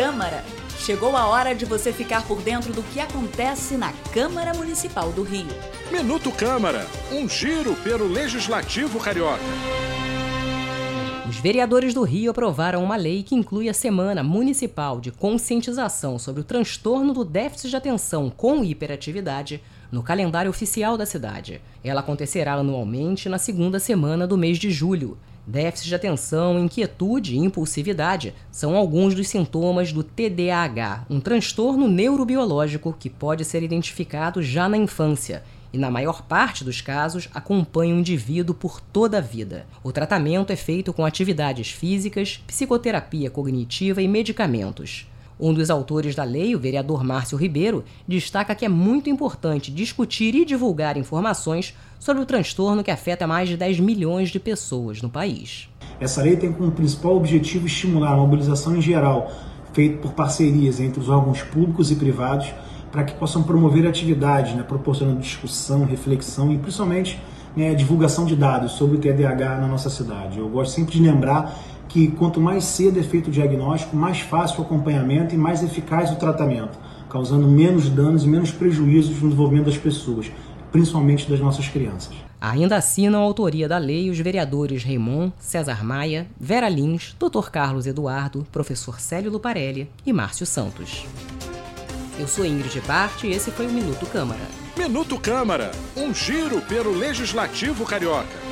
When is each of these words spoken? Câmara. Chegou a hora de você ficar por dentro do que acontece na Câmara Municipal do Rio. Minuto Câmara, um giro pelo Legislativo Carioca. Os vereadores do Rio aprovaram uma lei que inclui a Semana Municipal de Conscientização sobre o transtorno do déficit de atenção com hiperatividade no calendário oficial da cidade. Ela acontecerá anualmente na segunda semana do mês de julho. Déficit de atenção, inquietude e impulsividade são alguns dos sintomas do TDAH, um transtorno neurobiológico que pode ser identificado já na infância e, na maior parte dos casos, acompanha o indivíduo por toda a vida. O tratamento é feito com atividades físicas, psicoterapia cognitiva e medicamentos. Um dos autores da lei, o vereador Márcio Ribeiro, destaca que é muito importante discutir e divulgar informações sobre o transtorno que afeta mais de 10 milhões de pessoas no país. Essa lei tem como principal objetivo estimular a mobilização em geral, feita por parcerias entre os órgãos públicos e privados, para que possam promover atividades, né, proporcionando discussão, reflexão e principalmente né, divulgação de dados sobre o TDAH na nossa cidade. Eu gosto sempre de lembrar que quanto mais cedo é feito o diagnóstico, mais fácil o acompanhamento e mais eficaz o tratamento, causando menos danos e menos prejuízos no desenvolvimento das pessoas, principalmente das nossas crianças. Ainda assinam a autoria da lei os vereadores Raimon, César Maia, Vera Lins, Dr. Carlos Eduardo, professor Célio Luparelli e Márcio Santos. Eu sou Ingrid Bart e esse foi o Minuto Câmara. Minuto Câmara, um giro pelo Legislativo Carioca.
Câmara. 0.00 0.42
Chegou 0.78 1.14
a 1.14 1.26
hora 1.26 1.54
de 1.54 1.66
você 1.66 1.92
ficar 1.92 2.26
por 2.26 2.40
dentro 2.40 2.72
do 2.72 2.82
que 2.82 2.98
acontece 2.98 3.76
na 3.76 3.92
Câmara 4.14 4.54
Municipal 4.54 5.12
do 5.12 5.22
Rio. 5.22 5.46
Minuto 5.92 6.32
Câmara, 6.32 6.86
um 7.12 7.28
giro 7.28 7.74
pelo 7.84 8.08
Legislativo 8.08 8.98
Carioca. 8.98 9.44
Os 11.28 11.36
vereadores 11.36 11.92
do 11.92 12.02
Rio 12.02 12.30
aprovaram 12.30 12.82
uma 12.82 12.96
lei 12.96 13.22
que 13.22 13.34
inclui 13.34 13.68
a 13.68 13.74
Semana 13.74 14.22
Municipal 14.22 15.02
de 15.02 15.10
Conscientização 15.10 16.18
sobre 16.18 16.40
o 16.40 16.44
transtorno 16.44 17.12
do 17.12 17.22
déficit 17.22 17.68
de 17.68 17.76
atenção 17.76 18.30
com 18.34 18.64
hiperatividade 18.64 19.62
no 19.92 20.02
calendário 20.02 20.50
oficial 20.50 20.96
da 20.96 21.04
cidade. 21.04 21.60
Ela 21.84 22.00
acontecerá 22.00 22.54
anualmente 22.54 23.28
na 23.28 23.36
segunda 23.36 23.78
semana 23.78 24.26
do 24.26 24.38
mês 24.38 24.56
de 24.56 24.70
julho. 24.70 25.18
Déficit 25.50 25.88
de 25.88 25.94
atenção, 25.96 26.60
inquietude 26.60 27.34
e 27.34 27.38
impulsividade 27.38 28.32
são 28.52 28.76
alguns 28.76 29.16
dos 29.16 29.26
sintomas 29.26 29.92
do 29.92 30.04
TDAH, 30.04 31.06
um 31.10 31.18
transtorno 31.18 31.88
neurobiológico 31.88 32.94
que 32.96 33.10
pode 33.10 33.44
ser 33.44 33.60
identificado 33.60 34.40
já 34.40 34.68
na 34.68 34.76
infância 34.76 35.42
e, 35.72 35.78
na 35.78 35.90
maior 35.90 36.22
parte 36.22 36.62
dos 36.62 36.80
casos, 36.80 37.28
acompanha 37.34 37.96
o 37.96 37.98
indivíduo 37.98 38.54
por 38.54 38.80
toda 38.80 39.18
a 39.18 39.20
vida. 39.20 39.66
O 39.82 39.90
tratamento 39.90 40.52
é 40.52 40.56
feito 40.56 40.92
com 40.92 41.04
atividades 41.04 41.72
físicas, 41.72 42.40
psicoterapia 42.46 43.28
cognitiva 43.28 44.00
e 44.00 44.06
medicamentos. 44.06 45.09
Um 45.40 45.54
dos 45.54 45.70
autores 45.70 46.14
da 46.14 46.22
lei, 46.22 46.54
o 46.54 46.58
vereador 46.58 47.02
Márcio 47.02 47.38
Ribeiro, 47.38 47.82
destaca 48.06 48.54
que 48.54 48.66
é 48.66 48.68
muito 48.68 49.08
importante 49.08 49.70
discutir 49.70 50.34
e 50.34 50.44
divulgar 50.44 50.98
informações 50.98 51.74
sobre 51.98 52.22
o 52.22 52.26
transtorno 52.26 52.84
que 52.84 52.90
afeta 52.90 53.26
mais 53.26 53.48
de 53.48 53.56
10 53.56 53.80
milhões 53.80 54.28
de 54.28 54.38
pessoas 54.38 55.00
no 55.00 55.08
país. 55.08 55.66
Essa 55.98 56.22
lei 56.22 56.36
tem 56.36 56.52
como 56.52 56.70
principal 56.72 57.16
objetivo 57.16 57.66
estimular 57.66 58.12
a 58.12 58.16
mobilização 58.16 58.76
em 58.76 58.82
geral, 58.82 59.32
feita 59.72 59.96
por 60.02 60.12
parcerias 60.12 60.78
entre 60.78 61.00
os 61.00 61.08
órgãos 61.08 61.40
públicos 61.40 61.90
e 61.90 61.96
privados, 61.96 62.52
para 62.92 63.04
que 63.04 63.14
possam 63.14 63.42
promover 63.42 63.86
atividades, 63.86 64.54
né, 64.54 64.62
proporcionando 64.62 65.20
discussão, 65.20 65.86
reflexão 65.86 66.52
e 66.52 66.58
principalmente 66.58 67.18
né, 67.56 67.74
divulgação 67.74 68.26
de 68.26 68.36
dados 68.36 68.72
sobre 68.72 68.96
o 68.96 69.00
TDAH 69.00 69.56
na 69.56 69.66
nossa 69.66 69.88
cidade. 69.88 70.38
Eu 70.38 70.48
gosto 70.50 70.74
sempre 70.74 70.92
de 70.92 71.02
lembrar 71.02 71.56
que 71.90 72.08
quanto 72.12 72.40
mais 72.40 72.64
cedo 72.64 72.98
é 72.98 73.02
feito 73.02 73.28
o 73.28 73.30
diagnóstico, 73.30 73.96
mais 73.96 74.20
fácil 74.20 74.60
o 74.60 74.62
acompanhamento 74.62 75.34
e 75.34 75.38
mais 75.38 75.62
eficaz 75.62 76.10
o 76.10 76.16
tratamento, 76.16 76.78
causando 77.10 77.48
menos 77.48 77.88
danos 77.88 78.24
e 78.24 78.28
menos 78.28 78.52
prejuízos 78.52 79.20
no 79.20 79.28
desenvolvimento 79.28 79.66
das 79.66 79.76
pessoas, 79.76 80.30
principalmente 80.70 81.28
das 81.28 81.40
nossas 81.40 81.68
crianças. 81.68 82.14
Ainda 82.40 82.76
assinam 82.76 83.20
a 83.20 83.24
autoria 83.24 83.68
da 83.68 83.76
lei 83.76 84.08
os 84.08 84.18
vereadores 84.18 84.84
Raimon, 84.84 85.30
César 85.38 85.84
Maia, 85.84 86.28
Vera 86.40 86.68
Lins, 86.68 87.14
Dr. 87.18 87.50
Carlos 87.50 87.86
Eduardo, 87.86 88.46
professor 88.52 89.00
Célio 89.00 89.30
Luparelli 89.30 89.90
e 90.06 90.12
Márcio 90.12 90.46
Santos. 90.46 91.04
Eu 92.18 92.28
sou 92.28 92.46
Ingrid 92.46 92.80
Bart 92.86 93.24
e 93.24 93.30
esse 93.30 93.50
foi 93.50 93.66
o 93.66 93.72
Minuto 93.72 94.06
Câmara. 94.06 94.40
Minuto 94.78 95.18
Câmara, 95.18 95.72
um 95.96 96.14
giro 96.14 96.60
pelo 96.62 96.92
Legislativo 96.92 97.84
Carioca. 97.84 98.49